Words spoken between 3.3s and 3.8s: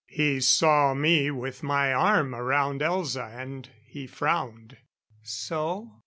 and